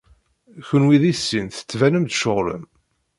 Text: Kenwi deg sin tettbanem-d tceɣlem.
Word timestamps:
Kenwi 0.67 0.97
deg 1.03 1.15
sin 1.17 1.47
tettbanem-d 1.49 2.09
tceɣlem. 2.11 2.63